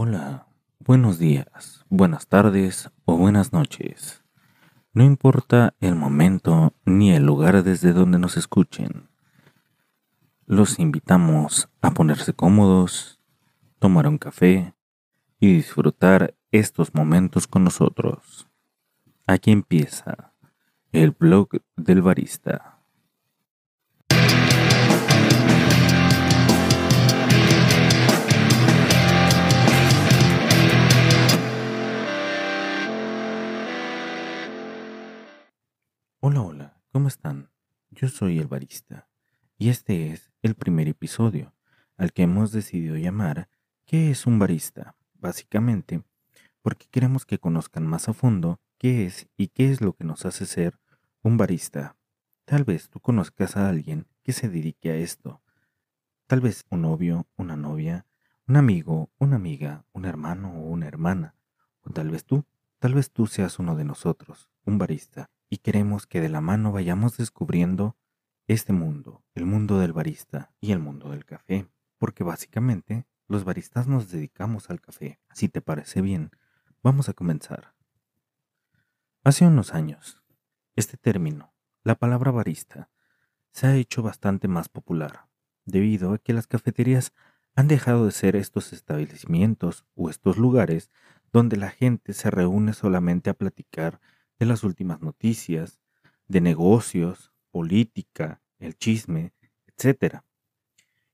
[0.00, 0.46] Hola,
[0.78, 4.22] buenos días, buenas tardes o buenas noches.
[4.92, 9.08] No importa el momento ni el lugar desde donde nos escuchen.
[10.46, 13.20] Los invitamos a ponerse cómodos,
[13.80, 14.72] tomar un café
[15.40, 18.46] y disfrutar estos momentos con nosotros.
[19.26, 20.32] Aquí empieza
[20.92, 22.77] el blog del barista.
[36.30, 37.48] Hola, hola, ¿cómo están?
[37.88, 39.08] Yo soy el barista
[39.56, 41.54] y este es el primer episodio
[41.96, 43.48] al que hemos decidido llamar
[43.86, 44.94] ¿Qué es un barista?
[45.14, 46.02] Básicamente,
[46.60, 50.26] porque queremos que conozcan más a fondo qué es y qué es lo que nos
[50.26, 50.78] hace ser
[51.22, 51.96] un barista.
[52.44, 55.40] Tal vez tú conozcas a alguien que se dedique a esto.
[56.26, 58.04] Tal vez un novio, una novia,
[58.46, 61.36] un amigo, una amiga, un hermano o una hermana.
[61.80, 62.44] O tal vez tú,
[62.80, 66.72] tal vez tú seas uno de nosotros, un barista y queremos que de la mano
[66.72, 67.96] vayamos descubriendo
[68.46, 71.68] este mundo, el mundo del barista y el mundo del café,
[71.98, 75.20] porque básicamente los baristas nos dedicamos al café.
[75.34, 76.30] Si te parece bien,
[76.82, 77.74] vamos a comenzar.
[79.24, 80.22] Hace unos años,
[80.76, 81.52] este término,
[81.84, 82.88] la palabra barista,
[83.52, 85.28] se ha hecho bastante más popular,
[85.64, 87.12] debido a que las cafeterías
[87.54, 90.90] han dejado de ser estos establecimientos o estos lugares
[91.32, 94.00] donde la gente se reúne solamente a platicar
[94.38, 95.80] de las últimas noticias,
[96.26, 99.32] de negocios, política, el chisme,
[99.66, 100.20] etc.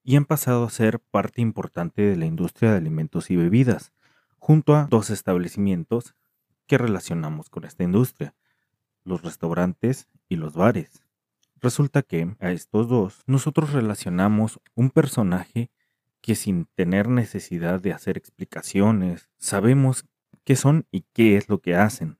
[0.02, 3.92] Y han pasado a ser parte importante de la industria de alimentos y bebidas,
[4.38, 6.14] junto a dos establecimientos
[6.66, 8.34] que relacionamos con esta industria,
[9.04, 11.04] los restaurantes y los bares.
[11.60, 15.70] Resulta que a estos dos nosotros relacionamos un personaje
[16.20, 20.06] que sin tener necesidad de hacer explicaciones, sabemos
[20.44, 22.18] qué son y qué es lo que hacen.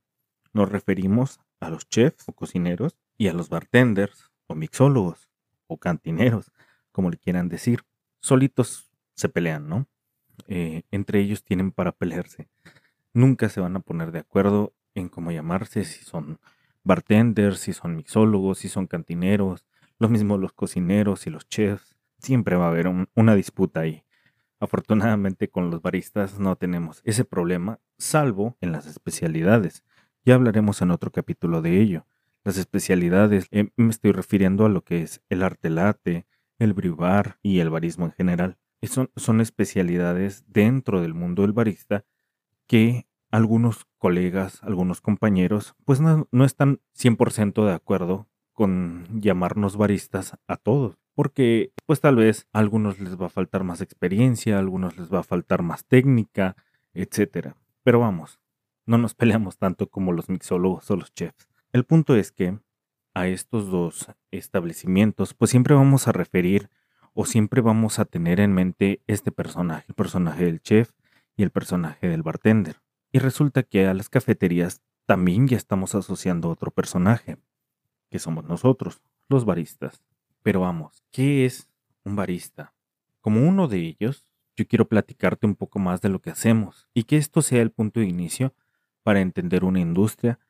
[0.55, 5.29] Nos referimos a los chefs o cocineros y a los bartenders o mixólogos
[5.67, 6.53] o cantineros,
[6.93, 7.83] como le quieran decir.
[8.21, 9.87] Solitos se pelean, ¿no?
[10.47, 12.49] Eh, entre ellos tienen para pelearse.
[13.13, 16.39] Nunca se van a poner de acuerdo en cómo llamarse, si son
[16.85, 19.67] bartenders, si son mixólogos, si son cantineros,
[19.99, 21.97] lo mismo los cocineros y los chefs.
[22.19, 24.05] Siempre va a haber una disputa ahí.
[24.61, 29.83] Afortunadamente con los baristas no tenemos ese problema, salvo en las especialidades.
[30.27, 32.07] Ya hablaremos en otro capítulo de ello.
[32.45, 36.27] Las especialidades, eh, me estoy refiriendo a lo que es el arte late,
[36.59, 38.57] el brivar y el barismo en general.
[38.83, 42.07] Son, son especialidades dentro del mundo del barista
[42.67, 50.39] que algunos colegas, algunos compañeros, pues no, no están 100% de acuerdo con llamarnos baristas
[50.47, 54.61] a todos, porque pues tal vez a algunos les va a faltar más experiencia, a
[54.61, 56.57] algunos les va a faltar más técnica,
[56.95, 57.55] etc.
[57.83, 58.39] Pero vamos,
[58.87, 61.49] no nos peleamos tanto como los mixólogos o los chefs.
[61.73, 62.59] El punto es que
[63.15, 66.71] a estos dos establecimientos, pues siempre vamos a referir
[67.13, 70.91] o siempre vamos a tener en mente este personaje, el personaje del chef
[71.37, 72.81] y el personaje del bartender.
[73.13, 77.39] Y resulta que a las cafeterías también ya estamos asociando otro personaje,
[78.11, 80.03] que somos nosotros, los baristas.
[80.43, 81.69] Pero vamos, ¿qué es
[82.05, 82.75] un barista?
[83.21, 87.05] Como uno de ellos, yo quiero platicarte un poco más de lo que hacemos y
[87.05, 88.55] que esto sea el punto de inicio
[89.05, 90.41] para entender una industria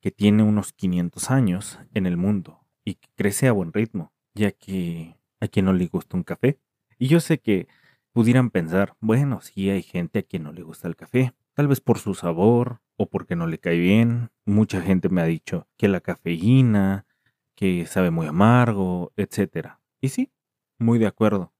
[0.00, 4.52] que tiene unos 500 años en el mundo y que crece a buen ritmo, ya
[4.52, 6.60] que a quien no le gusta un café.
[6.98, 7.66] Y yo sé que
[8.12, 11.80] pudieran pensar, bueno, sí hay gente a quien no le gusta el café, tal vez
[11.80, 14.30] por su sabor o porque no le cae bien.
[14.44, 17.06] Mucha gente me ha dicho que la cafeína,
[17.54, 19.78] que sabe muy amargo, etc.
[20.00, 20.30] Y sí,
[20.78, 21.52] muy de acuerdo.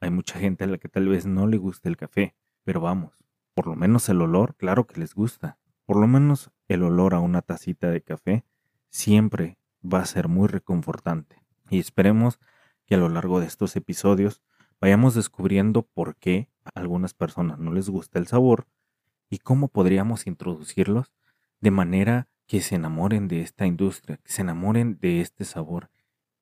[0.00, 3.14] Hay mucha gente a la que tal vez no le guste el café, pero vamos,
[3.54, 5.58] por lo menos el olor, claro que les gusta.
[5.86, 8.44] Por lo menos el olor a una tacita de café
[8.90, 11.42] siempre va a ser muy reconfortante.
[11.70, 12.40] Y esperemos
[12.86, 14.42] que a lo largo de estos episodios
[14.80, 18.66] vayamos descubriendo por qué a algunas personas no les gusta el sabor
[19.30, 21.12] y cómo podríamos introducirlos
[21.60, 25.90] de manera que se enamoren de esta industria, que se enamoren de este sabor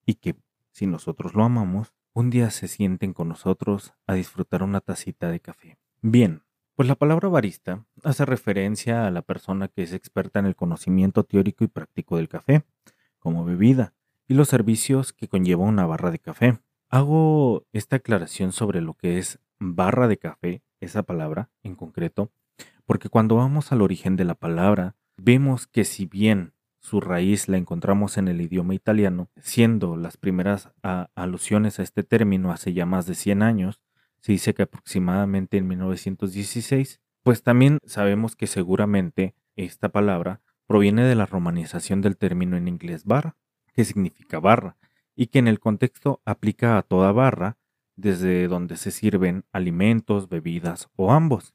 [0.05, 0.37] y que
[0.70, 5.41] si nosotros lo amamos, un día se sienten con nosotros a disfrutar una tacita de
[5.41, 5.79] café.
[6.02, 6.43] Bien,
[6.75, 11.25] pues la palabra barista hace referencia a la persona que es experta en el conocimiento
[11.25, 12.65] teórico y práctico del café,
[13.19, 13.94] como bebida,
[14.26, 16.59] y los servicios que conlleva una barra de café.
[16.88, 22.31] Hago esta aclaración sobre lo que es barra de café, esa palabra en concreto,
[22.87, 27.56] porque cuando vamos al origen de la palabra, vemos que si bien su raíz la
[27.56, 30.70] encontramos en el idioma italiano, siendo las primeras
[31.15, 33.81] alusiones a este término hace ya más de 100 años,
[34.25, 41.15] se dice que aproximadamente en 1916, pues también sabemos que seguramente esta palabra proviene de
[41.15, 43.37] la romanización del término en inglés bar,
[43.75, 44.79] que significa barra,
[45.15, 47.59] y que en el contexto aplica a toda barra,
[47.97, 51.53] desde donde se sirven alimentos, bebidas o ambos,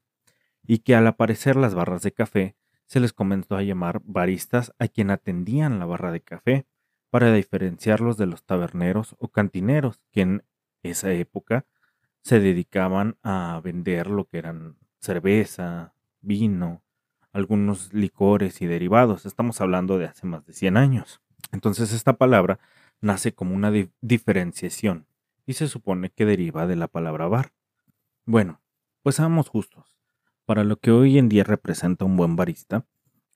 [0.61, 2.55] y que al aparecer las barras de café
[2.85, 6.67] se les comenzó a llamar baristas a quien atendían la barra de café,
[7.09, 10.43] para diferenciarlos de los taberneros o cantineros, que en
[10.83, 11.65] esa época
[12.23, 16.83] se dedicaban a vender lo que eran cerveza, vino,
[17.31, 19.25] algunos licores y derivados.
[19.25, 21.21] Estamos hablando de hace más de 100 años.
[21.51, 22.59] Entonces esta palabra
[23.01, 23.71] nace como una
[24.01, 25.07] diferenciación
[25.45, 27.53] y se supone que deriva de la palabra bar.
[28.25, 28.61] Bueno,
[29.01, 29.95] pues seamos justos.
[30.45, 32.85] Para lo que hoy en día representa un buen barista,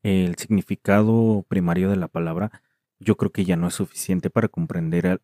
[0.03, 2.51] el significado primario de la palabra
[2.99, 5.21] yo creo que ya no es suficiente para comprender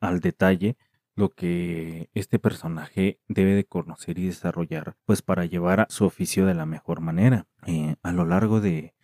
[0.00, 0.76] al, detalle
[1.14, 6.46] lo que este personaje debe de conocer y desarrollar, pues para llevar a su oficio
[6.46, 7.46] de la mejor manera.
[7.66, 8.94] Eh, a lo largo de,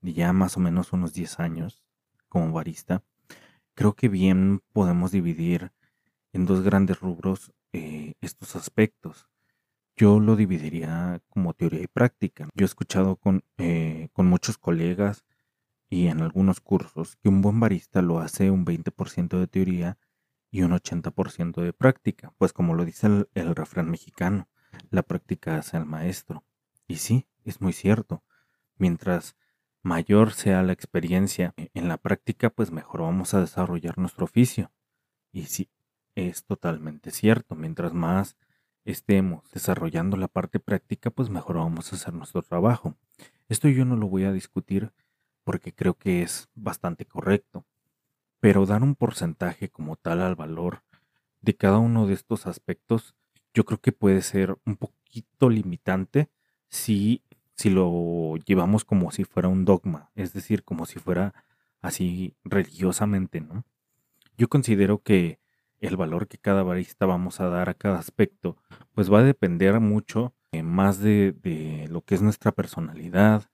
[0.00, 1.82] ya más o menos unos 10 años
[2.28, 3.02] como barista,
[3.74, 5.72] creo que bien podemos dividir
[6.32, 9.28] en dos grandes rubros eh, estos aspectos.
[9.96, 12.48] Yo lo dividiría como teoría y práctica.
[12.54, 15.24] Yo he escuchado con, eh, con muchos colegas
[15.88, 19.98] y en algunos cursos que un buen barista lo hace un 20% de teoría
[20.56, 24.48] y un 80% de práctica, pues como lo dice el, refrán mexicano,
[24.88, 26.46] la práctica hace al maestro.
[26.88, 28.24] Y sí, es muy cierto.
[28.78, 29.36] Mientras
[29.82, 34.72] mayor sea la experiencia en la práctica, pues mejor vamos a desarrollar nuestro oficio.
[35.30, 35.68] Y sí,
[36.14, 37.54] es totalmente cierto.
[37.54, 38.38] Mientras más
[38.86, 42.96] estemos desarrollando la parte práctica, pues mejor vamos a hacer nuestro trabajo.
[43.50, 44.90] Esto yo no lo voy a discutir
[45.44, 47.66] porque creo que es bastante correcto.
[48.40, 50.82] Pero dar un porcentaje como tal al valor
[51.40, 53.14] de cada uno de estos aspectos,
[53.54, 56.28] yo creo que puede ser un poquito limitante
[56.68, 57.22] si,
[57.54, 61.34] si lo llevamos como si fuera un dogma, es decir, como si fuera
[61.80, 63.64] así religiosamente, ¿no?
[64.36, 65.38] Yo considero que
[65.80, 68.56] el valor que cada barista vamos a dar a cada aspecto,
[68.92, 73.50] pues va a depender mucho eh, más de, de, lo que es nuestra personalidad,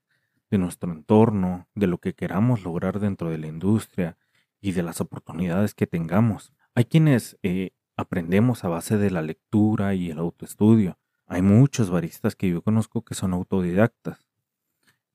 [0.50, 4.16] de nuestro entorno, de lo que queramos lograr dentro de la industria
[4.62, 6.54] y de las oportunidades que tengamos.
[6.74, 10.98] Hay quienes eh, aprendemos a base de la lectura y el autoestudio.
[11.26, 14.26] Hay muchos baristas que yo conozco que son autodidactas.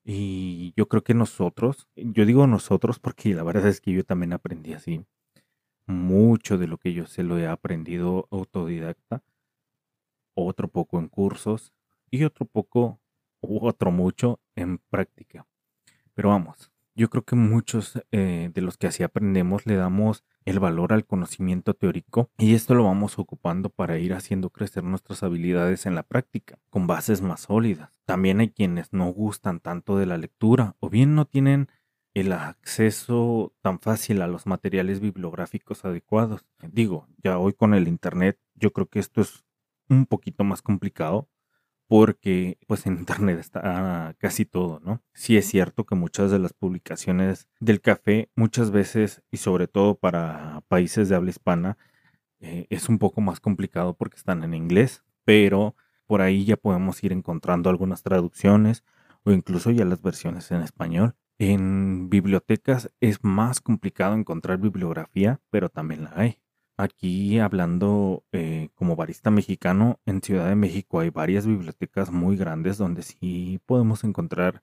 [0.04, 4.34] Y yo creo que nosotros, yo digo nosotros porque la verdad es que yo también
[4.34, 5.04] aprendí así.
[5.86, 9.22] Mucho de lo que yo sé lo he aprendido autodidacta,
[10.34, 11.72] otro poco en cursos
[12.10, 13.00] y otro poco
[13.40, 15.46] u otro mucho en práctica.
[16.14, 20.58] Pero vamos, yo creo que muchos eh, de los que así aprendemos le damos el
[20.58, 25.86] valor al conocimiento teórico y esto lo vamos ocupando para ir haciendo crecer nuestras habilidades
[25.86, 27.90] en la práctica, con bases más sólidas.
[28.04, 31.68] También hay quienes no gustan tanto de la lectura o bien no tienen
[32.14, 36.46] el acceso tan fácil a los materiales bibliográficos adecuados.
[36.62, 39.44] Digo, ya hoy con el Internet yo creo que esto es
[39.88, 41.28] un poquito más complicado,
[41.88, 45.02] porque pues en internet está casi todo, ¿no?
[45.14, 49.96] Sí es cierto que muchas de las publicaciones del café muchas veces y sobre todo
[49.96, 51.78] para países de habla hispana
[52.40, 55.74] eh, es un poco más complicado porque están en inglés, pero
[56.06, 58.84] por ahí ya podemos ir encontrando algunas traducciones
[59.24, 61.16] o incluso ya las versiones en español.
[61.38, 66.38] En bibliotecas es más complicado encontrar bibliografía, pero también la hay.
[66.80, 72.78] Aquí hablando eh, como barista mexicano, en Ciudad de México hay varias bibliotecas muy grandes
[72.78, 74.62] donde sí podemos encontrar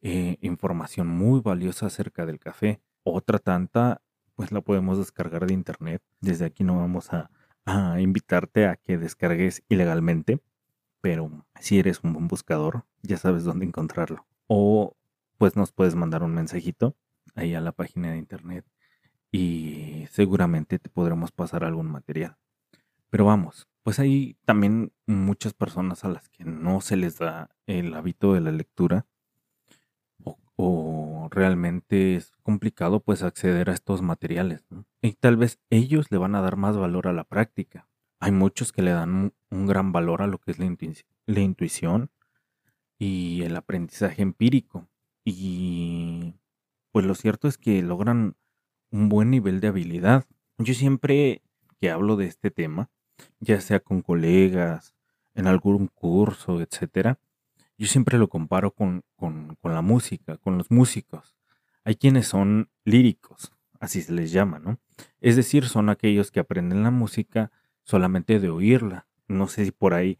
[0.00, 2.80] eh, información muy valiosa acerca del café.
[3.02, 4.00] Otra tanta,
[4.34, 6.02] pues la podemos descargar de internet.
[6.22, 7.30] Desde aquí no vamos a,
[7.66, 10.40] a invitarte a que descargues ilegalmente,
[11.02, 14.26] pero si eres un buen buscador, ya sabes dónde encontrarlo.
[14.46, 14.96] O
[15.36, 16.96] pues nos puedes mandar un mensajito
[17.34, 18.64] ahí a la página de internet
[19.30, 19.61] y
[20.12, 22.36] seguramente te podremos pasar algún material.
[23.08, 27.94] Pero vamos, pues hay también muchas personas a las que no se les da el
[27.94, 29.06] hábito de la lectura
[30.54, 34.66] o, realmente es complicado pues acceder a estos materiales.
[35.00, 37.88] Y tal vez ellos le van a dar más valor a la práctica.
[38.20, 40.70] Hay muchos que le dan un gran valor a lo que es la,
[41.26, 42.10] la intuición
[42.98, 44.88] y el aprendizaje empírico.
[45.24, 46.34] Y
[46.90, 48.36] pues lo cierto es que logran
[48.92, 50.26] un buen nivel de habilidad.
[50.58, 51.42] Yo siempre
[51.80, 52.90] que hablo de este tema,
[53.40, 54.94] ya sea con colegas,
[55.34, 57.18] en algún curso, etcétera,
[57.78, 61.36] yo siempre lo comparo con, con, con, la música, con los músicos.
[61.84, 64.78] Hay quienes son líricos, así se les llama, ¿no?
[65.20, 67.50] Es decir, son aquellos que aprenden la música
[67.82, 70.18] solamente de oírla, no sé si por ahí,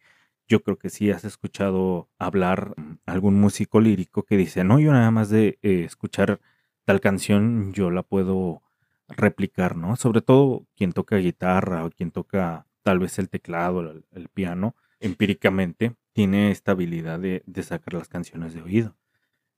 [0.48, 4.92] yo creo que sí has escuchado hablar mm, algún músico lírico que dice, no, yo
[4.92, 6.40] nada más de eh, escuchar
[6.84, 8.62] tal canción, yo la puedo
[9.08, 9.96] replicar, ¿no?
[9.96, 15.94] Sobre todo quien toca guitarra o quien toca tal vez el teclado, el, piano, empíricamente
[16.12, 18.96] tiene esta habilidad de, de sacar las canciones de oído.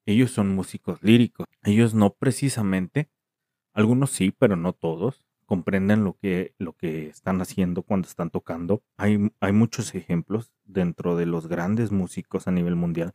[0.07, 1.47] Ellos son músicos líricos.
[1.63, 3.09] Ellos no precisamente,
[3.73, 8.83] algunos sí, pero no todos, comprenden lo que, lo que están haciendo cuando están tocando.
[8.97, 13.15] Hay, hay muchos ejemplos dentro de los grandes músicos a nivel mundial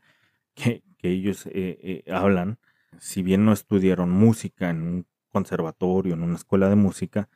[0.54, 1.52] que, que ellos eh,
[2.06, 2.60] eh, hablan.
[2.98, 7.30] Si bien no estudiaron música en un conservatorio, en una escuela de música,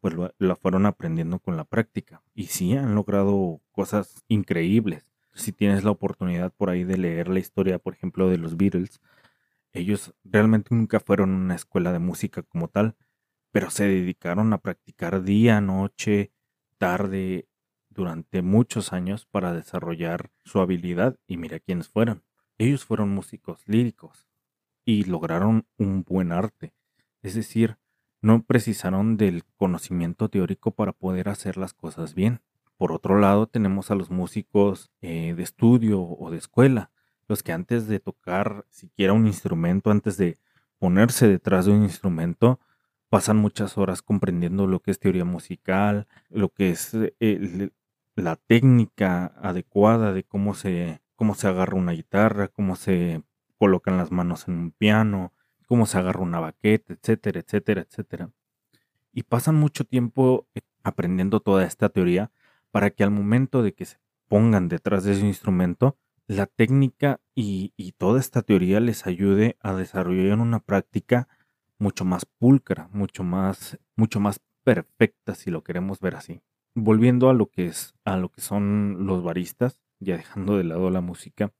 [0.00, 2.22] pues lo, la fueron aprendiendo con la práctica.
[2.34, 5.06] Y sí han logrado cosas increíbles.
[5.34, 9.00] Si tienes la oportunidad por ahí de leer la historia, por ejemplo, de los Beatles,
[9.72, 12.96] ellos realmente nunca fueron una escuela de música como tal,
[13.52, 16.32] pero se dedicaron a practicar día, noche,
[16.78, 17.48] tarde,
[17.90, 22.24] durante muchos años para desarrollar su habilidad y mira quiénes fueron.
[22.56, 24.27] Ellos fueron músicos líricos
[24.88, 26.72] y lograron un buen arte.
[27.20, 27.76] Es decir,
[28.22, 32.40] no precisaron del conocimiento teórico para poder hacer las cosas bien.
[32.78, 36.90] Por otro lado, tenemos a los músicos eh, de estudio o de escuela,
[37.26, 40.38] los que antes de tocar siquiera un instrumento, antes de
[40.78, 42.58] ponerse detrás de un instrumento,
[43.10, 47.68] pasan muchas horas comprendiendo lo que es teoría musical, lo que es eh,
[48.16, 53.22] la técnica adecuada de cómo se, cómo se agarra una guitarra, cómo se
[53.58, 55.32] colocan las manos en un piano,
[55.66, 58.30] cómo se agarra una baqueta, etcétera, etcétera, etcétera.
[59.12, 62.30] Y pasan mucho tiempo eh, aprendiendo toda esta teoría
[62.70, 63.98] para que al momento de que se
[64.28, 65.96] pongan detrás de ese instrumento,
[66.26, 71.26] la técnica y, toda esta teoría les ayude a desarrollar una práctica
[71.78, 76.42] mucho más pulcra, mucho más, mucho más perfecta, si lo queremos ver así.
[76.74, 80.90] Volviendo a lo que es, a lo que son los baristas, ya dejando de lado
[80.90, 81.52] la música,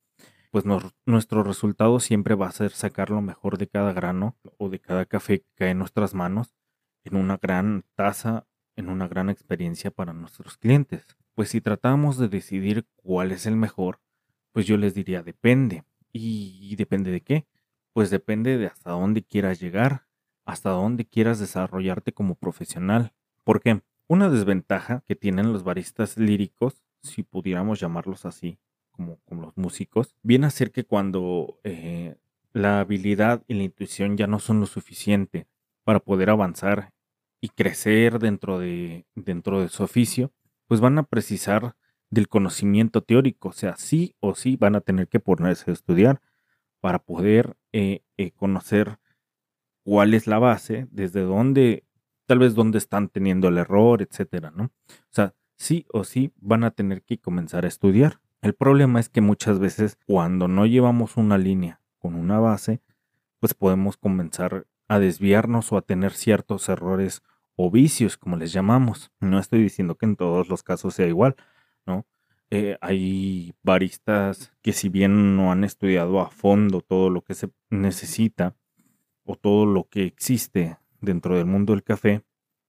[0.64, 4.80] pues nuestro resultado siempre va a ser sacar lo mejor de cada grano o de
[4.80, 6.54] cada café que cae en nuestras manos
[7.04, 8.46] en una gran taza,
[8.76, 11.06] en una gran experiencia para nuestros clientes.
[11.34, 14.00] Pues si tratamos de decidir cuál es el mejor,
[14.52, 15.84] pues yo les diría depende.
[16.12, 17.46] ¿Y, depende de qué?
[17.92, 20.06] Pues depende de hasta dónde quieras llegar,
[20.44, 23.12] hasta dónde quieras desarrollarte como profesional.
[23.44, 28.58] Porque una desventaja que tienen los baristas líricos, si pudiéramos llamarlos así,
[28.98, 32.16] como, los músicos, viene a ser que cuando eh,
[32.52, 35.46] la habilidad y la intuición ya no son lo suficiente
[35.84, 36.92] para poder avanzar
[37.40, 40.32] y crecer dentro de, dentro de su oficio,
[40.66, 41.76] pues van a precisar
[42.10, 46.20] del conocimiento teórico, o sea, sí o sí van a tener que ponerse a estudiar
[46.80, 48.98] para poder eh, eh, conocer
[49.84, 51.84] cuál es la base, desde dónde,
[52.26, 54.64] tal vez dónde están teniendo el error, etcétera, ¿no?
[54.64, 58.20] O sea, sí o sí van a tener que comenzar a estudiar.
[58.40, 62.80] El problema es que muchas veces cuando no llevamos una línea con una base,
[63.40, 67.22] pues podemos comenzar a desviarnos o a tener ciertos errores
[67.56, 69.10] o vicios, como les llamamos.
[69.20, 71.34] No estoy diciendo que en todos los casos sea igual,
[71.84, 72.06] ¿no?
[72.50, 77.50] Eh, hay baristas que si bien no han estudiado a fondo todo lo que se
[77.68, 78.56] necesita
[79.24, 82.22] o todo lo que existe dentro del mundo del café,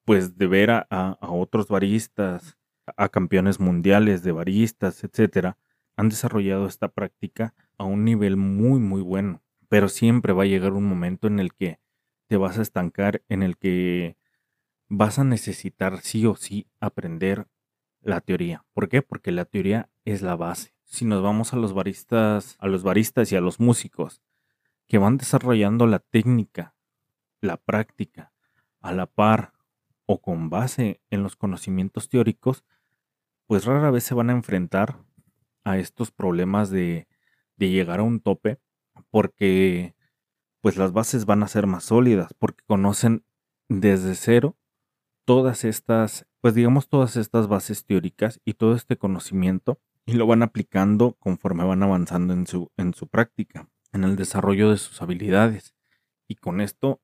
[0.03, 2.58] pues de ver a, a otros baristas
[2.97, 5.57] a campeones mundiales de baristas, etcétera,
[5.95, 9.41] han desarrollado esta práctica a un nivel muy muy bueno.
[9.67, 11.79] Pero siempre va a llegar un momento en el que
[12.27, 14.17] te vas a estancar, en el que
[14.87, 17.47] vas a necesitar sí o sí aprender
[18.01, 18.65] la teoría.
[18.73, 19.01] ¿Por qué?
[19.01, 20.73] Porque la teoría es la base.
[20.85, 24.21] Si nos vamos a los baristas, a los baristas y a los músicos
[24.87, 26.75] que van desarrollando la técnica,
[27.41, 28.33] la práctica
[28.81, 29.53] a la par
[30.05, 32.63] o con base en los conocimientos teóricos,
[33.49, 35.03] pues rara vez se van a enfrentar
[35.63, 37.07] a estos problemas de,
[37.57, 38.59] de llegar a un tope
[39.09, 39.95] porque
[40.61, 43.25] pues las bases van a ser más sólidas porque conocen
[43.67, 44.55] desde cero
[45.25, 50.43] todas estas, pues digamos todas estas bases teóricas y todo este conocimiento y lo van
[50.43, 55.73] aplicando conforme van avanzando en su, en su práctica, en el desarrollo de sus habilidades.
[56.27, 57.01] Y con esto,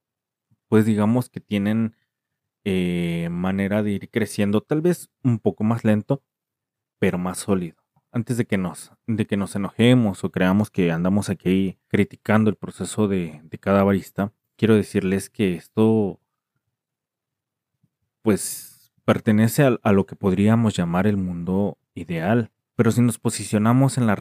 [0.68, 1.96] pues digamos que tienen
[2.66, 6.22] eh, manera de ir creciendo, tal vez un poco más lento,
[7.06, 7.78] pero más sólido.
[8.12, 12.56] Antes de que nos, de que nos enojemos o creamos que andamos aquí criticando el
[12.56, 16.20] proceso de, de cada barista, quiero decirles que esto
[18.24, 22.50] pues pertenece a, lo que podríamos llamar el mundo ideal.
[22.76, 24.18] Pero si nos posicionamos en la,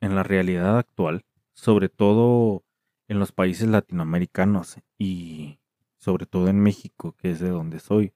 [0.00, 2.64] en la realidad actual, sobre todo
[3.06, 5.60] en los países latinoamericanos y
[5.96, 8.14] sobre todo en México, que es de donde soy,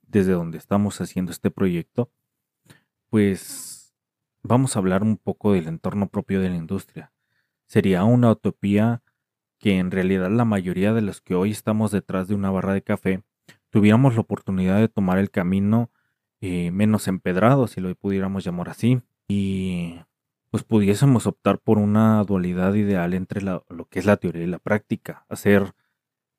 [0.00, 2.10] desde donde estamos haciendo este proyecto,
[3.16, 3.96] pues
[4.42, 7.14] vamos a hablar un poco del entorno propio de la industria.
[7.66, 9.02] Sería una utopía
[9.58, 12.82] que en realidad la mayoría de los que hoy estamos detrás de una barra de
[12.82, 13.22] café
[13.70, 15.90] tuviéramos la oportunidad de tomar el camino
[16.42, 19.98] eh, menos empedrado, si lo pudiéramos llamar así, y
[20.50, 24.58] pues pudiésemos optar por una dualidad ideal entre lo que es la teoría y la
[24.58, 25.72] práctica, hacer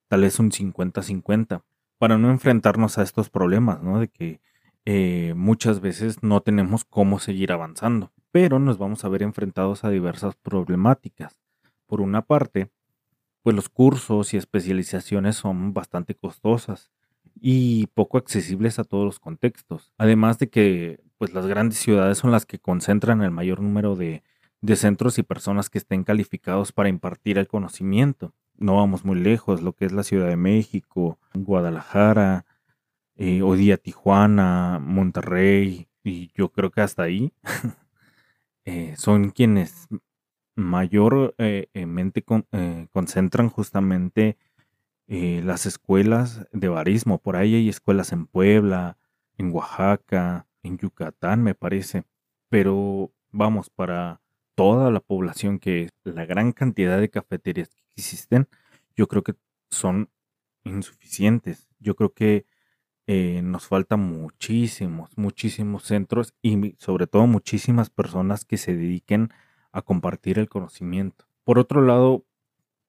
[0.10, 1.63] tal vez un 50-50,
[1.98, 4.00] para no enfrentarnos a estos problemas, ¿no?
[4.00, 4.41] De que
[4.89, 9.89] eh, muchas veces no tenemos cómo seguir avanzando, pero nos vamos a ver enfrentados a
[9.89, 11.41] diversas problemáticas.
[11.88, 12.70] Por una parte,
[13.44, 16.89] pues los cursos y especializaciones son bastante costosas
[17.36, 19.91] y poco accesibles a todos los contextos.
[19.98, 24.24] Además de que pues las grandes ciudades son las que concentran el mayor número de,
[24.77, 28.34] centros y personas que estén calificados para impartir el conocimiento.
[28.56, 32.46] No vamos muy lejos, lo que es la Ciudad de México, Guadalajara,
[33.17, 37.33] eh, hoy día Tijuana, Monterrey, y yo creo que hasta ahí
[38.65, 39.88] eh, son quienes
[40.55, 44.38] mayormente eh, concentran justamente
[45.07, 47.19] las escuelas de barismo.
[47.19, 48.97] Por ahí hay escuelas en Puebla,
[49.38, 52.03] en Oaxaca, en Yucatán, me parece.
[52.50, 54.21] Pero vamos, para
[54.55, 58.47] toda la población que la gran cantidad de cafeterías que existen,
[58.95, 59.36] yo creo que
[59.71, 60.09] son
[60.65, 61.69] insuficientes.
[61.79, 62.45] Yo creo que
[63.08, 69.30] eh, nos faltan muchísimos, muchísimos centros y sobre todo muchísimas personas que se dediquen
[69.72, 71.26] a compartir el conocimiento.
[71.46, 72.26] Por otro lado,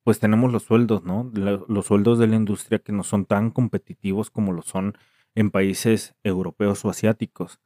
[0.03, 1.31] pues tenemos los sueldos, ¿no?
[1.35, 4.99] Los sueldos de la industria que no son tan competitivos como lo son
[5.37, 7.61] en países europeos o asiáticos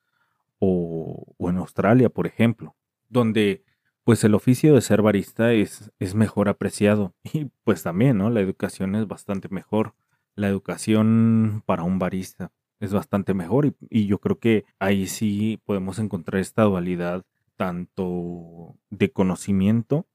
[0.59, 2.77] o, en Australia, por ejemplo,
[3.09, 3.65] donde
[4.05, 8.29] pues el oficio de ser barista es, es mejor apreciado y pues también, ¿no?
[8.29, 9.95] La educación es bastante mejor.
[10.35, 15.99] La educación para un barista es bastante mejor y, yo creo que ahí sí podemos
[15.99, 17.25] encontrar esta dualidad
[17.57, 20.07] tanto de conocimiento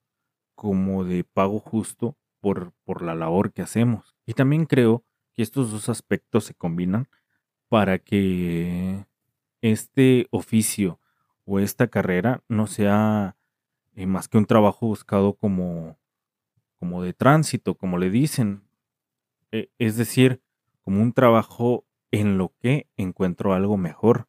[0.55, 4.15] como de pago justo por, por la labor que hacemos.
[4.25, 7.07] Y también creo que estos dos aspectos se combinan
[7.69, 9.05] para que
[9.61, 10.99] este oficio
[11.45, 13.37] o esta carrera no sea
[13.95, 15.97] eh, más que un trabajo buscado como,
[16.79, 18.66] como de tránsito, como le dicen.
[19.51, 20.41] E, es decir,
[20.81, 24.27] como un trabajo en lo que encuentro algo mejor.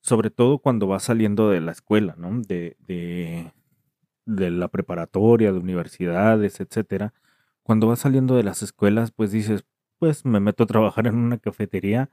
[0.00, 2.40] Sobre todo cuando vas saliendo de la escuela, ¿no?
[2.40, 3.52] De, de,
[4.26, 7.14] de la preparatoria, de universidades, etcétera.
[7.62, 9.64] Cuando vas saliendo de las escuelas, pues dices,
[9.98, 12.10] pues me meto a trabajar en una cafetería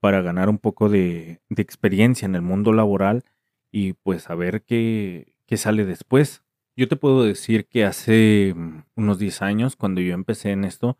[0.00, 3.24] para ganar un poco de, experiencia en el mundo laboral
[3.70, 6.42] y pues saber qué, qué sale después.
[6.76, 10.98] Yo te puedo decir que hace mm, unos 10 años, cuando yo empecé en esto,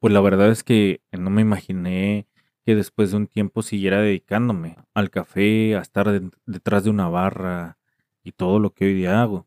[0.00, 2.26] pues la verdad es que no me imaginé
[2.64, 7.78] que después de un tiempo siguiera dedicándome al café, a estar detrás de una barra
[8.24, 9.46] y todo lo que hoy día hago.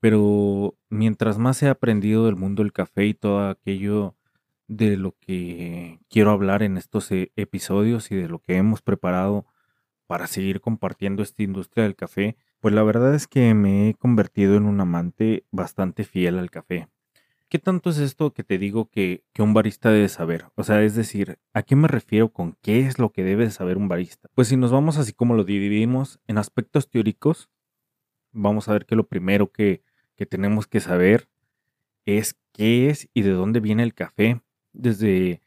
[0.00, 4.16] Pero mientras más he aprendido del mundo del café y todo aquello
[4.66, 9.46] de lo que quiero hablar en estos eh, episodios y de lo que hemos preparado
[10.06, 14.56] para seguir compartiendo esta industria del café, pues la verdad es que me he convertido
[14.56, 16.88] en un amante bastante fiel al café.
[17.50, 20.46] ¿Qué tanto es esto que te digo que, un barista debe saber?
[20.54, 23.76] O sea, es decir, ¿a qué me refiero con qué es lo que debe saber
[23.76, 24.28] un barista?
[24.36, 27.50] Pues si nos vamos así como lo dividimos en aspectos teóricos,
[28.30, 29.82] vamos a ver que lo primero que,
[30.14, 31.28] que tenemos que saber
[32.04, 34.40] es qué es y de dónde viene el café
[34.72, 35.42] desde,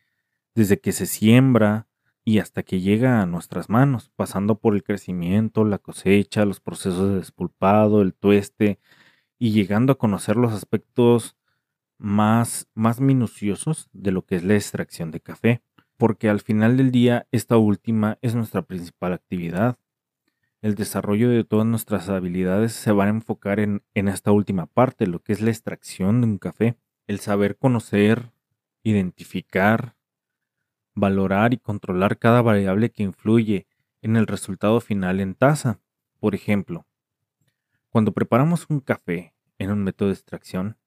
[0.56, 1.88] desde que se siembra
[2.26, 7.12] y hasta que llega a nuestras manos, pasando por el crecimiento, la cosecha, los procesos
[7.12, 8.82] de despulpado, el tueste,
[9.40, 11.38] y llegando a conocer los aspectos
[12.04, 15.62] más, más minuciosos de lo que es la extracción de café,
[15.96, 19.78] porque al final del día esta última es nuestra principal actividad.
[20.62, 25.08] El desarrollo de todas nuestras habilidades se va a enfocar en, en esta última parte,
[25.08, 28.34] lo que es la extracción de un café, el saber conocer
[28.84, 29.96] identificar,
[30.94, 33.66] valorar y controlar cada variable que influye
[34.02, 35.80] en el resultado final en taza.
[36.20, 36.86] Por ejemplo,
[37.90, 40.78] cuando preparamos un café en un método de extracción,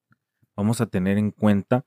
[0.56, 1.84] vamos a tener en cuenta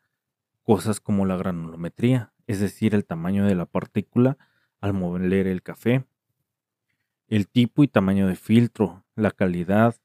[0.63, 4.37] cosas como la granulometría, es decir, el tamaño de la partícula
[4.79, 6.05] al moler el café,
[7.27, 9.95] el tipo y tamaño de filtro, la calidad,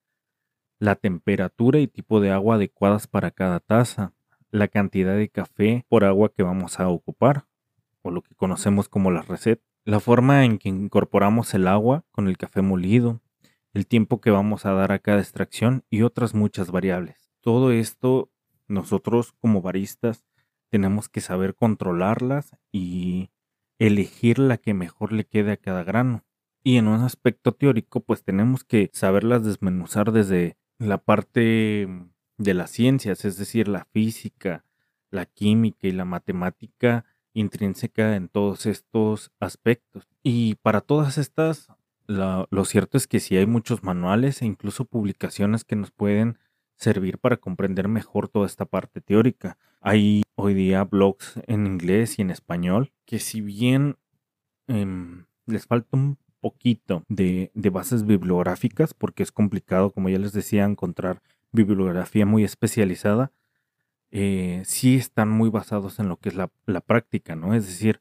[0.78, 4.12] la temperatura y tipo de agua adecuadas para cada taza,
[4.50, 7.46] la cantidad de café por agua que vamos a ocupar,
[8.02, 12.28] o lo que conocemos como la receta, la forma en que incorporamos el agua con
[12.28, 13.20] el café molido,
[13.72, 17.32] el tiempo que vamos a dar a cada extracción y otras muchas variables.
[17.40, 18.30] Todo esto
[18.68, 20.24] nosotros como baristas
[20.70, 23.30] tenemos que saber controlarlas y
[23.78, 26.24] elegir la que mejor le quede a cada grano.
[26.62, 31.88] Y en un aspecto teórico, pues tenemos que saberlas desmenuzar desde la parte
[32.38, 34.64] de las ciencias, es decir, la física,
[35.10, 40.08] la química y la matemática intrínseca en todos estos aspectos.
[40.22, 41.68] Y para todas estas,
[42.06, 46.38] lo cierto es que sí hay muchos manuales e incluso publicaciones que nos pueden
[46.76, 49.58] servir para comprender mejor toda esta parte teórica.
[49.80, 53.96] Hay hoy día blogs en inglés y en español que si bien
[54.66, 60.64] em, les falta un poquito de, bases bibliográficas, porque es complicado, como ya les decía,
[60.64, 63.32] encontrar bibliografía muy especializada,
[64.10, 67.54] eh, sí están muy basados en lo que es la, la práctica, ¿no?
[67.54, 68.00] Es decir,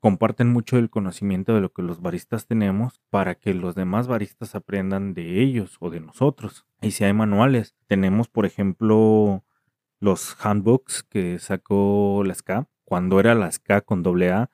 [0.00, 4.54] comparten mucho el conocimiento de lo que los baristas tenemos para que los demás baristas
[4.54, 6.66] aprendan de ellos o de nosotros.
[6.80, 9.44] Y si hay manuales, tenemos por ejemplo
[10.00, 14.50] los handbooks que sacó la SCA, cuando era la SCA con doble A,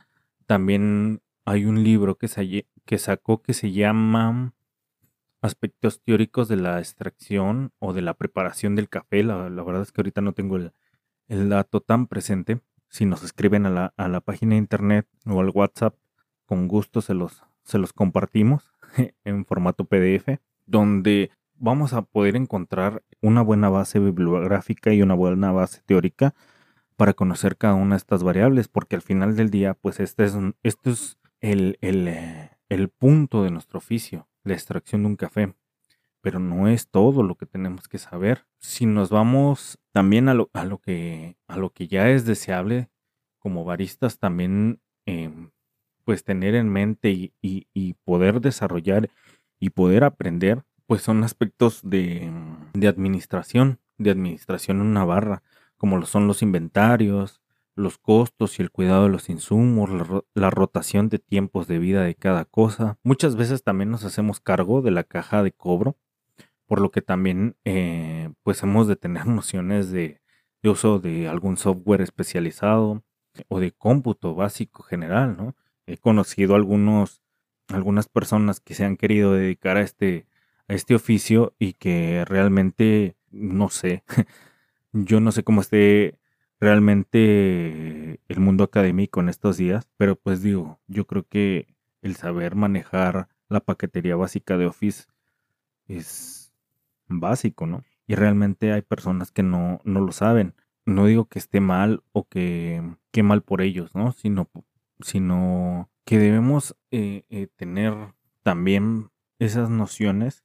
[0.46, 2.28] también hay un libro que,
[2.98, 4.52] sacó que se llama
[5.40, 9.22] Aspectos teóricos de la extracción o de la preparación del café.
[9.22, 10.72] La, verdad es que ahorita no tengo el,
[11.28, 15.40] el dato tan presente, si nos escriben a la, a la página de internet o
[15.40, 15.94] al WhatsApp,
[16.46, 18.72] con gusto se los, se los compartimos
[19.24, 25.52] en formato PDF, donde vamos a poder encontrar una buena base bibliográfica y una buena
[25.52, 26.34] base teórica
[26.96, 30.34] para conocer cada una de estas variables, porque al final del día, pues este es,
[30.62, 35.54] este es el, el, eh, el punto de nuestro oficio, la extracción de un café
[36.26, 38.48] pero no es todo lo que tenemos que saber.
[38.58, 42.90] Si nos vamos también a lo, a lo, que, a lo que ya es deseable
[43.38, 45.52] como baristas, también em,
[46.02, 49.08] pues tener en mente y, poder desarrollar
[49.60, 52.28] y poder aprender, pues son aspectos de,
[52.74, 55.44] de administración, de administración en una barra,
[55.76, 57.40] como lo son los inventarios,
[57.76, 59.90] los costos y el cuidado de los insumos,
[60.34, 62.98] la, rotación de tiempos de vida de cada cosa.
[63.04, 65.96] Muchas veces también nos hacemos cargo de la caja de cobro
[66.66, 70.20] por lo que también eh, pues hemos de tener nociones de,
[70.64, 73.04] uso de algún software especializado
[73.48, 75.54] o de cómputo básico general, ¿no?
[75.86, 77.22] He conocido algunos,
[77.68, 80.26] algunas personas que se han querido dedicar a este,
[80.66, 84.02] a este oficio y que realmente, no sé,
[84.92, 86.18] yo no sé cómo esté
[86.58, 92.56] realmente el mundo académico en estos días, pero pues digo, yo creo que el saber
[92.56, 95.04] manejar la paquetería básica de Office
[95.86, 96.45] es
[97.08, 97.84] básico, ¿no?
[98.06, 100.54] Y realmente hay personas que no, no lo saben.
[100.84, 104.12] No digo que esté mal o que, que mal por ellos, ¿no?
[104.12, 104.48] Sino,
[105.00, 107.94] sino que debemos eh, eh, tener
[108.42, 110.44] también esas nociones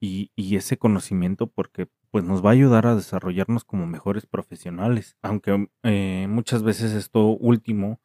[0.00, 5.18] y, ese conocimiento porque pues nos va a ayudar a desarrollarnos como mejores profesionales.
[5.22, 8.00] Aunque eh, muchas veces esto último,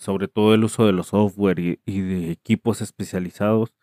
[0.00, 3.74] sobre todo el uso de los software y de equipos especializados,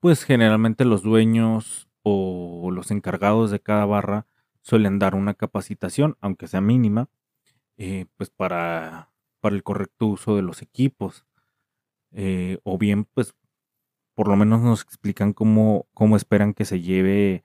[0.00, 4.26] pues generalmente los dueños o los encargados de cada barra
[4.62, 7.08] suelen dar una capacitación, aunque sea mínima,
[7.78, 11.26] eh, pues para, para, el correcto uso de los equipos.
[12.12, 13.34] Eh, o bien, pues
[14.14, 17.42] por lo menos nos explican cómo, cómo esperan que se lleve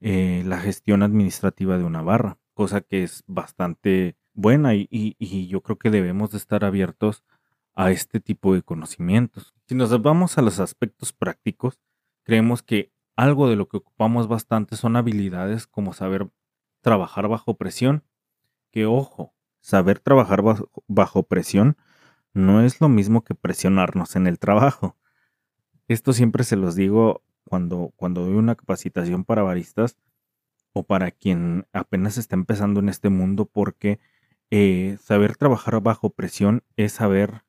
[0.00, 5.60] eh, la gestión administrativa de una barra, cosa que es bastante buena y, y, yo
[5.60, 7.24] creo que debemos de estar abiertos
[7.74, 9.54] a este tipo de conocimientos.
[9.66, 11.78] Si nos vamos a los aspectos prácticos,
[12.24, 16.30] creemos que algo de lo que ocupamos bastante son habilidades como saber
[16.82, 18.04] trabajar bajo presión.
[18.70, 20.40] Que ojo, saber trabajar
[20.86, 21.76] bajo, presión
[22.32, 24.96] no es lo mismo que presionarnos en el trabajo.
[25.88, 29.96] Esto siempre se los digo cuando, cuando doy una capacitación para baristas
[30.72, 33.98] o para quien apenas está empezando en este mundo porque
[34.50, 37.42] eh, saber trabajar bajo presión es saber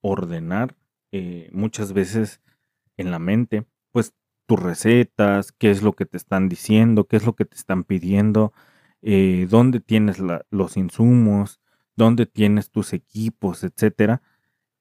[0.00, 0.76] ordenar
[1.10, 2.40] eh, muchas veces
[2.96, 4.14] en la mente pues
[4.46, 7.84] tus recetas, qué es lo que te están diciendo, qué es lo que te están
[7.84, 8.52] pidiendo,
[9.02, 10.18] eh, dónde tienes
[10.50, 11.60] los insumos,
[11.96, 14.22] dónde tienes tus equipos, etcétera,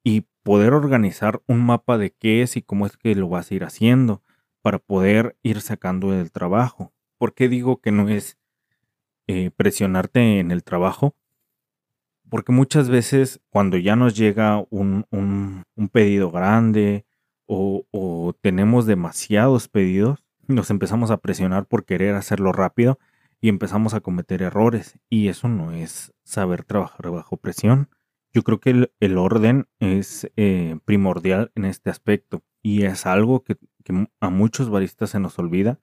[0.04, 3.56] y poder organizar un mapa de qué es y cómo es que lo vas a
[3.56, 4.24] ir haciendo
[4.62, 6.94] para poder ir sacando del trabajo.
[7.18, 8.38] ¿Por qué digo que no es
[9.28, 11.16] eh, presionarte en el trabajo?
[12.30, 17.06] Porque muchas veces cuando ya nos llega un, un pedido grande,
[17.54, 22.98] o, tenemos demasiados pedidos, nos empezamos a presionar por querer hacerlo rápido
[23.42, 24.98] y empezamos a cometer errores.
[25.10, 27.90] Y eso no es saber trabajar bajo presión.
[28.34, 33.58] Yo creo que el, orden es eh, primordial en este aspecto y es algo que,
[33.84, 35.80] que, a muchos baristas se nos olvida.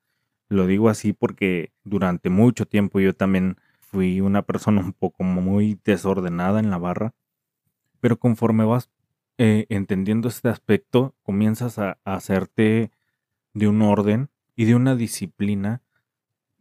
[0.48, 5.78] Lo digo así porque durante mucho tiempo yo también fui una persona un poco muy
[5.85, 7.14] desordenada en la barra,
[8.00, 8.90] pero conforme vas
[9.38, 12.90] eh, entendiendo este aspecto, comienzas a, hacerte
[13.55, 15.83] de un orden y de una disciplina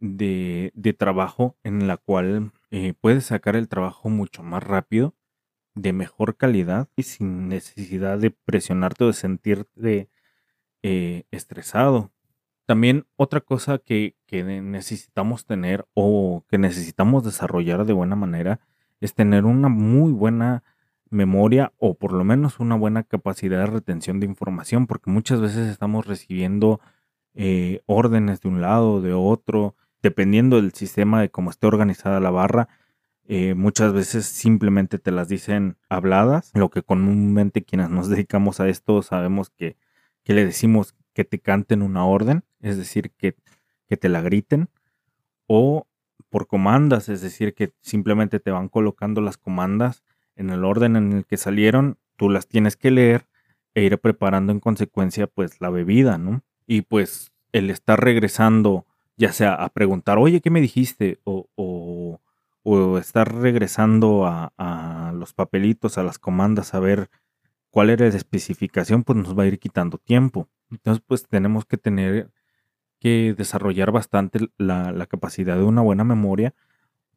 [0.00, 5.14] de, trabajo en la cual eh, puedes sacar el trabajo mucho más rápido,
[5.74, 10.08] de mejor calidad y sin necesidad de presionarte o de sentirte
[10.82, 12.12] eh, estresado.
[12.66, 18.60] También otra cosa que, necesitamos tener o que necesitamos desarrollar de buena manera
[19.00, 20.62] es tener una muy buena
[21.10, 25.68] memoria o por lo menos una buena capacidad de retención de información, porque muchas veces
[25.68, 26.80] estamos recibiendo
[27.34, 32.20] eh, órdenes de un lado o de otro, dependiendo del sistema de cómo esté organizada
[32.20, 32.68] la barra.
[33.26, 38.68] Eh, muchas veces simplemente te las dicen habladas, lo que comúnmente quienes nos dedicamos a
[38.68, 39.76] esto sabemos que,
[40.24, 43.36] que le decimos que te canten una orden, es decir, que,
[43.86, 44.70] que te la griten,
[45.46, 45.86] o
[46.28, 50.02] por comandas, es decir, que simplemente te van colocando las comandas
[50.38, 53.26] en el orden en el que salieron, tú las tienes que leer
[53.74, 56.42] e ir preparando en consecuencia pues la bebida, ¿no?
[56.66, 61.20] Y pues el estar regresando, ya sea a preguntar, oye, ¿qué me dijiste?
[61.24, 62.20] O, o,
[62.98, 67.08] estar regresando a, a, los papelitos, a las comandas, a ver
[67.70, 70.48] cuál era la especificación, pues nos va a ir quitando tiempo.
[70.70, 72.30] Entonces, pues tenemos que tener
[73.00, 76.54] que desarrollar bastante la, la capacidad de una buena memoria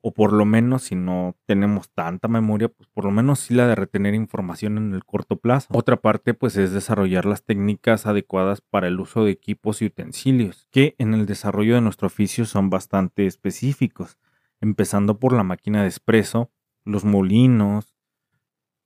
[0.02, 3.68] o por lo menos si no tenemos tanta memoria, pues por lo menos sí la
[3.68, 5.68] de retener información en el corto plazo.
[5.72, 10.68] Otra parte pues es desarrollar las técnicas adecuadas para el uso de equipos y utensilios,
[10.72, 14.18] que en el desarrollo de nuestro oficio son bastante específicos,
[14.60, 16.52] empezando por la máquina de espresso,
[16.84, 17.94] los molinos,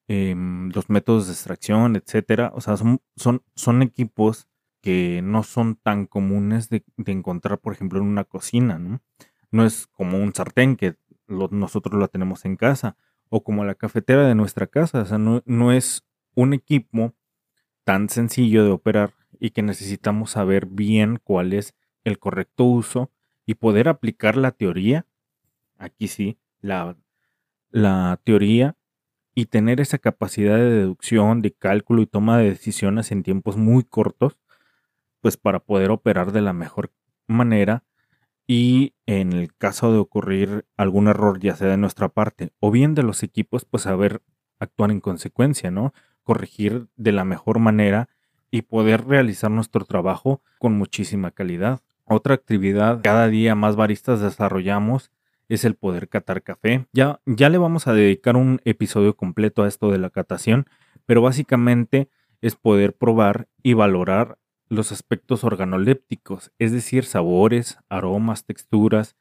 [0.08, 2.52] em, los métodos de extracción, etcétera.
[2.54, 4.48] O sea, son, son, son equipos
[4.82, 9.02] que no son tan comunes de, de encontrar, por ejemplo, en una cocina, ¿no?
[9.52, 12.98] No es como un sartén que nosotros la tenemos en casa
[13.30, 15.02] o como la cafetera de nuestra casa.
[15.02, 17.14] O sea, no, es un equipo
[17.84, 23.12] tan sencillo de operar y que necesitamos saber bien cuál es el correcto uso
[23.46, 25.06] y poder aplicar la teoría,
[25.78, 26.98] aquí sí, la,
[27.70, 28.76] la teoría
[29.36, 33.84] y tener esa capacidad de deducción, de cálculo y toma de decisiones en tiempos muy
[33.84, 34.40] cortos,
[35.20, 36.92] pues para poder operar de la mejor
[37.28, 37.84] manera
[38.48, 42.94] y en el caso de ocurrir algún error, ya sea de nuestra parte o bien
[42.94, 44.22] de los equipos, pues saber
[44.60, 45.94] actuar en consecuencia, ¿no?
[46.24, 48.10] Corregir de la mejor manera
[48.52, 51.82] y poder realizar nuestro trabajo con muchísima calidad.
[52.06, 55.12] Otra actividad cada día más baristas desarrollamos
[55.50, 56.88] es el poder catar café.
[56.94, 60.68] Ya, ya le vamos a dedicar un episodio completo a esto de la catación,
[61.06, 62.10] pero básicamente
[62.42, 69.16] es poder probar y valorar los aspectos organolépticos, es decir, sabores, aromas, texturas,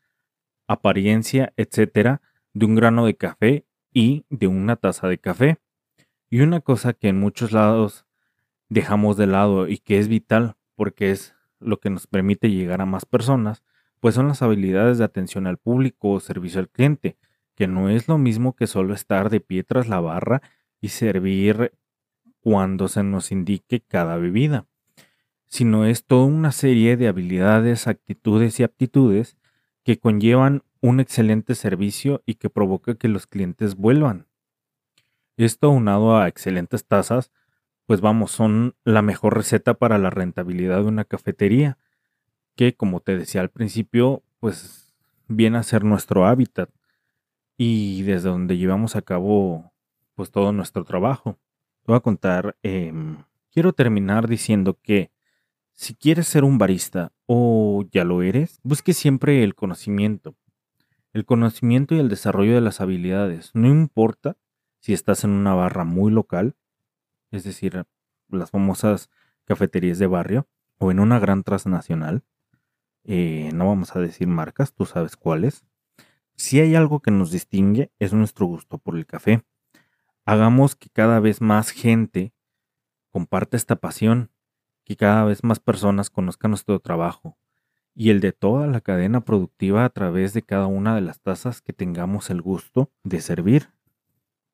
[0.67, 2.23] apariencia, etcétera,
[2.55, 5.59] de un grano de café y de una taza de café.
[6.31, 8.07] Y una cosa que en muchos lados
[8.69, 12.87] dejamos de lado y que es vital porque es lo que nos permite llegar a
[12.87, 13.63] más personas,
[14.01, 17.17] pues son las habilidades de atención al público o servicio al cliente,
[17.55, 20.43] que no es lo mismo que solo estar de pie tras la barra
[20.81, 21.73] y servir
[22.41, 24.67] cuando se nos indique cada bebida
[25.55, 29.37] sino es toda una serie de habilidades, actitudes y aptitudes
[29.85, 34.27] que conllevan un excelente servicio y que provoca que los clientes vuelvan.
[35.37, 37.31] Esto unado a excelentes tasas,
[37.87, 41.79] pues vamos, son la mejor receta para la rentabilidad de una cafetería,
[42.57, 44.93] que como te decía al principio, pues
[45.29, 46.69] viene a ser nuestro hábitat
[47.57, 49.73] y desde donde llevamos a cabo
[50.17, 51.39] pues todo nuestro trabajo.
[51.85, 53.19] Te voy a contar, em,
[53.53, 55.14] quiero terminar diciendo que
[55.75, 60.37] si quieres ser un barista o ya lo eres, busque siempre el conocimiento.
[61.13, 63.51] El conocimiento y el desarrollo de las habilidades.
[63.55, 64.37] No importa
[64.81, 66.57] si estás en una barra muy local,
[67.31, 67.85] es decir,
[68.29, 69.11] las famosas
[69.45, 72.25] cafeterías de barrio, o en una gran transnacional.
[73.05, 75.65] Eh, no vamos a decir marcas, tú sabes cuáles.
[76.37, 79.45] Si hay algo que nos distingue es nuestro gusto por el café.
[80.25, 82.33] Hagamos que cada vez más gente
[83.11, 84.31] comparte esta pasión
[84.85, 87.37] que cada vez más personas conozcan nuestro trabajo
[87.95, 91.63] y el de toda la cadena productiva a través de cada una de las tazas
[91.63, 93.71] que tengamos el gusto de servir.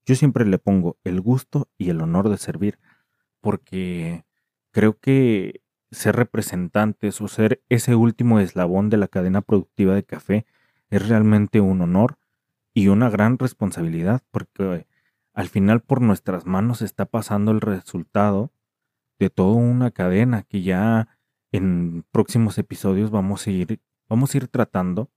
[0.04, 2.78] Yo siempre le pongo el gusto y el honor de servir,
[3.40, 4.24] porque
[4.70, 10.46] creo que ser representantes o ser ese último eslabón de la cadena productiva de café
[10.90, 12.18] es realmente un honor
[12.74, 14.86] y una gran responsabilidad, porque
[15.32, 18.52] al final por nuestras manos está pasando el resultado
[19.20, 21.08] de toda una cadena que ya
[21.52, 25.10] en próximos episodios vamos a ir, vamos a ir tratando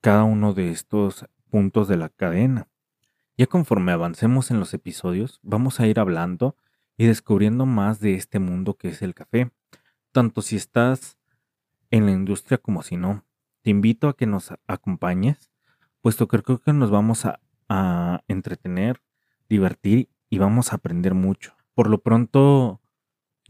[0.00, 2.68] cada uno de estos puntos de la cadena.
[3.38, 6.56] Ya conforme avancemos en los episodios, vamos a ir hablando
[6.96, 9.52] y descubriendo más de este mundo que es el café,
[10.10, 11.16] tanto si estás
[11.90, 13.24] en la industria como si no.
[13.62, 15.52] Te invito a que nos acompañes,
[16.00, 19.00] puesto que creo que nos vamos a, a entretener,
[19.48, 21.54] divertir y vamos a aprender mucho.
[21.74, 22.79] Por lo pronto,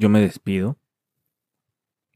[0.00, 0.78] yo me despido.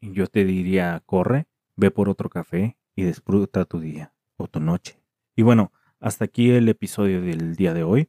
[0.01, 4.59] Y yo te diría, corre, ve por otro café y disfruta tu día o tu
[4.59, 5.03] noche.
[5.37, 5.71] Y bueno,
[6.01, 8.09] hasta aquí el episodio del día de hoy.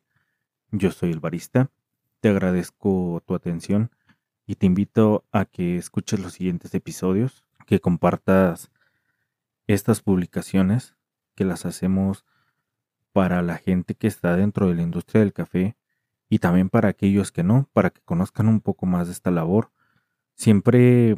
[0.71, 1.71] Yo soy el barista.
[2.21, 3.91] Te agradezco tu atención
[4.47, 8.71] y te invito a que escuches los siguientes episodios, que compartas
[9.67, 10.95] estas publicaciones,
[11.35, 12.23] que las hacemos
[13.11, 15.75] para la gente que está dentro de la industria del café
[16.29, 19.71] y también para aquellos que no, para que conozcan un poco más de esta labor.
[20.35, 21.15] Siempre,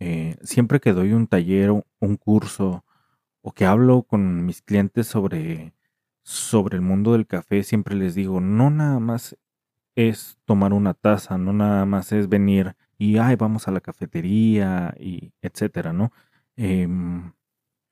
[0.00, 2.84] eh, siempre que doy un taller, un curso
[3.42, 5.74] o que hablo con mis clientes sobre,
[6.22, 9.36] sobre el mundo del café, siempre les digo, no nada más
[9.96, 14.94] es tomar una taza, no nada más es venir y, ay, vamos a la cafetería
[14.98, 16.12] y etcétera, ¿no?
[16.56, 17.32] Em,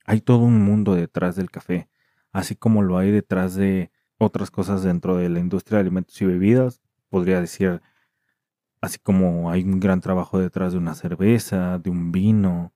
[0.05, 1.89] hay todo un mundo detrás del café,
[2.31, 3.91] así como lo hay detrás de
[4.23, 6.81] otras cosas dentro de la industria de alimentos y bebidas.
[7.09, 7.81] Podría decir,
[8.81, 12.73] así como hay un gran trabajo detrás de una cerveza, de un vino,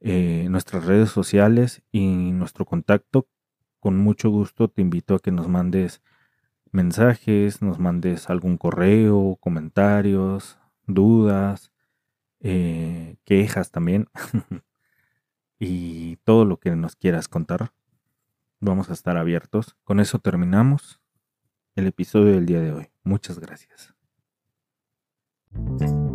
[0.00, 3.28] eh, nuestras redes sociales y nuestro contacto.
[3.80, 6.02] Con mucho gusto te invito a que nos mandes
[6.70, 11.72] mensajes, nos mandes algún correo, comentarios, dudas,
[12.40, 14.08] eh, quejas también
[15.58, 17.72] y todo lo que nos quieras contar.
[18.60, 19.76] Vamos a estar abiertos.
[19.84, 21.00] Con eso terminamos
[21.74, 22.88] el episodio del día de hoy.
[23.02, 23.94] Muchas gracias.
[25.54, 26.11] Thank you.